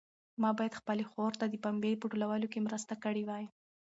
ما 0.41 0.49
باید 0.57 0.77
خپلې 0.79 1.03
خور 1.11 1.31
ته 1.39 1.45
د 1.47 1.55
پنبې 1.63 1.99
په 1.99 2.05
ټولولو 2.11 2.47
کې 2.51 2.65
مرسته 2.67 2.93
کړې 3.03 3.23
وای. 3.25 3.45